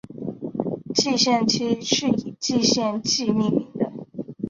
[0.95, 3.91] 蓟县期是以蓟县纪命名的。